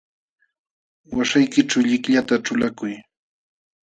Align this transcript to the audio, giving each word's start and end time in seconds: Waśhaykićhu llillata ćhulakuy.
Waśhaykićhu 1.15 1.77
llillata 1.87 2.35
ćhulakuy. 2.45 2.93